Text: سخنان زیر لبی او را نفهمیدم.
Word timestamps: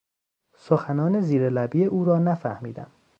سخنان 0.67 1.21
زیر 1.21 1.49
لبی 1.49 1.85
او 1.85 2.05
را 2.05 2.19
نفهمیدم. 2.19 2.91